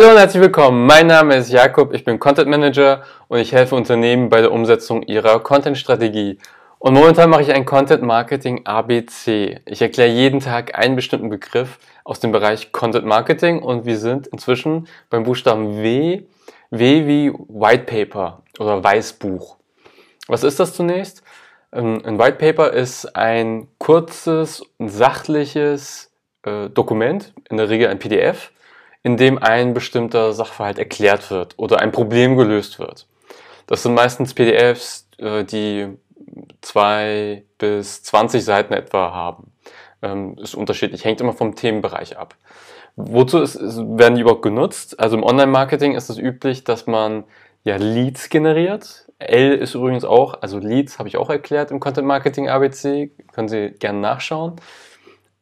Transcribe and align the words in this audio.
Hallo 0.00 0.12
und 0.12 0.18
herzlich 0.18 0.40
willkommen. 0.40 0.86
Mein 0.86 1.08
Name 1.08 1.36
ist 1.36 1.52
Jakob, 1.52 1.92
ich 1.92 2.04
bin 2.04 2.18
Content 2.18 2.48
Manager 2.48 3.02
und 3.28 3.38
ich 3.38 3.52
helfe 3.52 3.74
Unternehmen 3.74 4.30
bei 4.30 4.40
der 4.40 4.50
Umsetzung 4.50 5.02
ihrer 5.02 5.40
Content-Strategie. 5.40 6.38
Und 6.78 6.94
momentan 6.94 7.28
mache 7.28 7.42
ich 7.42 7.52
ein 7.52 7.66
Content 7.66 8.02
Marketing 8.02 8.64
ABC. 8.64 9.60
Ich 9.66 9.82
erkläre 9.82 10.08
jeden 10.08 10.40
Tag 10.40 10.78
einen 10.78 10.96
bestimmten 10.96 11.28
Begriff 11.28 11.78
aus 12.02 12.18
dem 12.18 12.32
Bereich 12.32 12.72
Content 12.72 13.04
Marketing 13.04 13.60
und 13.60 13.84
wir 13.84 13.98
sind 13.98 14.26
inzwischen 14.28 14.88
beim 15.10 15.24
Buchstaben 15.24 15.82
W, 15.82 16.22
W 16.70 17.06
wie 17.06 17.30
White 17.48 17.84
Paper 17.84 18.42
oder 18.58 18.82
Weißbuch. 18.82 19.58
Was 20.28 20.44
ist 20.44 20.58
das 20.58 20.72
zunächst? 20.72 21.22
Ähm, 21.74 22.00
ein 22.06 22.18
White 22.18 22.38
Paper 22.38 22.72
ist 22.72 23.04
ein 23.16 23.68
kurzes, 23.76 24.62
sachliches 24.78 26.10
äh, 26.46 26.70
Dokument, 26.70 27.34
in 27.50 27.58
der 27.58 27.68
Regel 27.68 27.88
ein 27.88 27.98
PDF, 27.98 28.50
in 29.02 29.16
dem 29.16 29.38
ein 29.38 29.74
bestimmter 29.74 30.32
Sachverhalt 30.32 30.78
erklärt 30.78 31.30
wird 31.30 31.54
oder 31.58 31.80
ein 31.80 31.92
Problem 31.92 32.36
gelöst 32.36 32.78
wird. 32.78 33.06
Das 33.66 33.82
sind 33.82 33.94
meistens 33.94 34.34
PDFs, 34.34 35.08
äh, 35.18 35.44
die 35.44 35.88
zwei 36.60 37.44
bis 37.58 38.02
20 38.02 38.44
Seiten 38.44 38.74
etwa 38.74 39.12
haben. 39.12 39.52
Ähm, 40.02 40.36
ist 40.38 40.54
unterschiedlich, 40.54 41.04
hängt 41.04 41.20
immer 41.20 41.32
vom 41.32 41.54
Themenbereich 41.54 42.18
ab. 42.18 42.34
Wozu 42.96 43.38
ist, 43.38 43.58
werden 43.60 44.16
die 44.16 44.22
überhaupt 44.22 44.42
genutzt? 44.42 44.98
Also 44.98 45.16
im 45.16 45.22
Online-Marketing 45.22 45.94
ist 45.94 46.10
es 46.10 46.18
üblich, 46.18 46.64
dass 46.64 46.86
man 46.86 47.24
ja 47.64 47.76
Leads 47.76 48.28
generiert. 48.28 49.06
L 49.18 49.52
ist 49.52 49.74
übrigens 49.74 50.04
auch, 50.04 50.40
also 50.40 50.58
Leads 50.58 50.98
habe 50.98 51.08
ich 51.08 51.16
auch 51.16 51.30
erklärt 51.30 51.70
im 51.70 51.80
Content 51.80 52.06
Marketing 52.06 52.48
ABC, 52.48 53.10
können 53.32 53.48
Sie 53.48 53.70
gerne 53.70 54.00
nachschauen. 54.00 54.56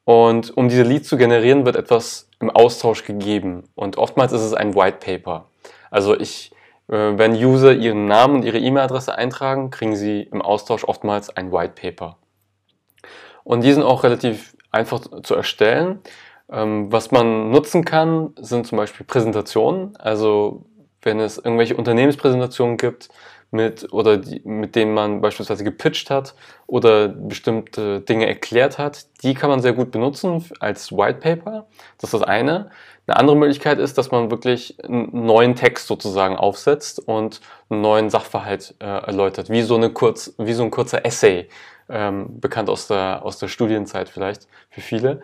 Und 0.05 0.57
um 0.57 0.69
diese 0.69 0.83
Leads 0.83 1.09
zu 1.09 1.17
generieren, 1.17 1.65
wird 1.65 1.77
etwas 1.77 2.28
im 2.41 2.51
Austausch 2.51 3.05
gegeben. 3.05 3.65
Und 3.75 3.99
oftmals 3.99 4.33
ist 4.33 4.43
es 4.43 4.55
ein 4.55 4.75
White 4.75 4.99
Paper. 5.01 5.47
Also 5.91 6.19
ich, 6.19 6.53
äh, 6.89 7.13
wenn 7.17 7.33
User 7.33 7.73
ihren 7.73 8.07
Namen 8.07 8.37
und 8.37 8.45
ihre 8.45 8.59
E-Mail-Adresse 8.59 9.15
eintragen, 9.15 9.71
kriegen 9.71 9.97
sie 9.97 10.23
im 10.23 10.43
Austausch 10.43 10.85
oftmals 10.85 11.31
ein 11.31 11.53
White 11.53 11.75
Paper. 11.81 12.17
Und 13.45 13.63
die 13.63 13.73
sind 13.73 13.83
auch 13.83 14.05
relativ 14.05 14.57
einfach 14.71 15.01
zu 15.23 15.35
erstellen. 15.35 16.01
Ähm, 16.51 16.93
was 16.93 17.11
man 17.11 17.51
nutzen 17.51 17.85
kann, 17.85 18.35
sind 18.39 18.67
zum 18.67 18.79
Beispiel 18.79 19.07
Präsentationen. 19.07 19.97
Also 19.97 20.65
wenn 21.03 21.21
es 21.21 21.39
irgendwelche 21.39 21.77
Unternehmenspräsentationen 21.77 22.77
gibt, 22.77 23.09
mit 23.51 23.93
oder 23.93 24.19
die, 24.19 24.41
mit 24.45 24.77
denen 24.77 24.93
man 24.93 25.21
beispielsweise 25.21 25.65
gepitcht 25.65 26.11
hat 26.11 26.35
oder 26.67 27.09
bestimmte 27.09 28.01
Dinge 28.01 28.27
erklärt 28.27 28.79
hat, 28.79 29.07
die 29.23 29.35
kann 29.35 29.49
man 29.49 29.63
sehr 29.63 29.73
gut 29.73 29.91
benutzen 29.91 30.45
als 30.61 30.93
White 30.93 31.21
Paper. 31.21 31.67
Das 31.99 32.13
ist 32.13 32.21
das 32.21 32.23
eine. 32.23 32.71
Eine 33.07 33.17
andere 33.17 33.37
Möglichkeit 33.37 33.79
ist, 33.79 33.97
dass 33.97 34.11
man 34.11 34.31
wirklich 34.31 34.77
einen 34.85 35.25
neuen 35.25 35.55
Text 35.55 35.87
sozusagen 35.87 36.37
aufsetzt 36.37 37.01
und 37.09 37.41
einen 37.71 37.81
neuen 37.81 38.11
Sachverhalt 38.11 38.75
äh, 38.81 38.85
erläutert, 38.85 39.49
wie 39.49 39.63
so, 39.63 39.77
eine 39.77 39.91
kurz, 39.91 40.35
wie 40.37 40.53
so 40.53 40.63
ein 40.63 40.71
kurzer 40.71 41.07
Essay, 41.07 41.49
ähm, 41.89 42.39
bekannt 42.39 42.69
aus 42.69 42.87
der, 42.87 43.25
aus 43.25 43.39
der 43.39 43.49
Studienzeit 43.49 44.11
vielleicht 44.11 44.47
für 44.69 44.83
viele. 44.83 45.23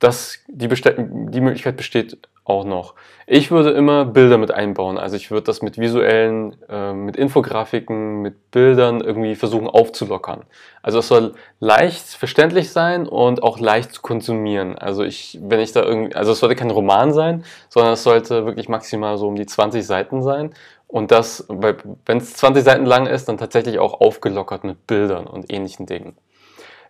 Das, 0.00 0.38
die, 0.48 0.66
die 0.68 1.40
Möglichkeit 1.40 1.76
besteht 1.76 2.18
auch 2.46 2.64
noch. 2.64 2.94
Ich 3.26 3.50
würde 3.50 3.70
immer 3.70 4.04
Bilder 4.04 4.38
mit 4.38 4.52
einbauen. 4.52 4.98
Also 4.98 5.16
ich 5.16 5.30
würde 5.30 5.44
das 5.44 5.62
mit 5.62 5.78
visuellen, 5.78 6.56
äh, 6.68 6.92
mit 6.92 7.16
Infografiken, 7.16 8.22
mit 8.22 8.52
Bildern 8.52 9.00
irgendwie 9.00 9.34
versuchen 9.34 9.66
aufzulockern. 9.66 10.44
Also 10.80 11.00
es 11.00 11.08
soll 11.08 11.34
leicht 11.58 12.06
verständlich 12.06 12.70
sein 12.70 13.08
und 13.08 13.42
auch 13.42 13.58
leicht 13.58 13.92
zu 13.92 14.00
konsumieren. 14.00 14.78
Also 14.78 15.02
ich, 15.02 15.38
wenn 15.42 15.58
ich 15.58 15.72
da 15.72 15.82
irgendwie, 15.82 16.14
also 16.14 16.32
es 16.32 16.38
sollte 16.38 16.54
kein 16.54 16.70
Roman 16.70 17.12
sein, 17.12 17.44
sondern 17.68 17.94
es 17.94 18.04
sollte 18.04 18.46
wirklich 18.46 18.68
maximal 18.68 19.18
so 19.18 19.26
um 19.26 19.34
die 19.34 19.46
20 19.46 19.84
Seiten 19.84 20.22
sein. 20.22 20.54
Und 20.86 21.10
das, 21.10 21.46
wenn 21.48 22.18
es 22.18 22.34
20 22.34 22.62
Seiten 22.62 22.86
lang 22.86 23.06
ist, 23.06 23.28
dann 23.28 23.38
tatsächlich 23.38 23.80
auch 23.80 24.00
aufgelockert 24.00 24.62
mit 24.62 24.86
Bildern 24.86 25.26
und 25.26 25.52
ähnlichen 25.52 25.86
Dingen. 25.86 26.16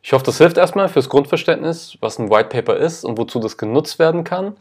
Ich 0.02 0.12
hoffe, 0.12 0.24
das 0.24 0.36
hilft 0.36 0.58
erstmal 0.58 0.88
fürs 0.88 1.08
Grundverständnis, 1.08 1.96
was 2.00 2.18
ein 2.18 2.30
White 2.30 2.50
Paper 2.50 2.76
ist 2.76 3.04
und 3.04 3.16
wozu 3.16 3.40
das 3.40 3.56
genutzt 3.56 3.98
werden 3.98 4.22
kann. 4.22 4.54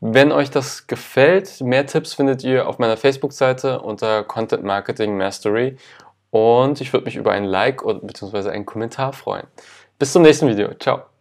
Wenn 0.00 0.30
euch 0.30 0.50
das 0.50 0.86
gefällt, 0.86 1.60
mehr 1.60 1.86
Tipps 1.86 2.14
findet 2.14 2.44
ihr 2.44 2.68
auf 2.68 2.78
meiner 2.78 2.96
Facebook-Seite 2.96 3.80
unter 3.80 4.24
Content 4.24 4.62
Marketing 4.62 5.16
Mastery 5.16 5.76
und 6.30 6.80
ich 6.80 6.92
würde 6.92 7.06
mich 7.06 7.16
über 7.16 7.32
ein 7.32 7.44
Like 7.44 7.82
bzw. 7.84 8.50
einen 8.50 8.66
Kommentar 8.66 9.12
freuen. 9.12 9.46
Bis 9.98 10.12
zum 10.12 10.22
nächsten 10.22 10.48
Video. 10.48 10.74
Ciao. 10.74 11.15